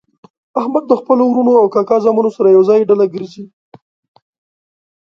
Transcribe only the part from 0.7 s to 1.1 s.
د